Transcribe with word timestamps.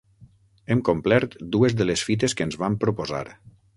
Hem 0.75 0.79
complert 0.87 1.37
dues 1.57 1.77
de 1.81 1.87
les 1.89 2.05
fites 2.09 2.35
que 2.41 2.49
ens 2.49 2.59
vam 2.63 2.79
proposar. 2.85 3.23